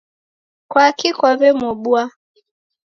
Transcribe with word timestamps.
Kwaki 0.71 1.09
kwawemuobua 1.17 2.01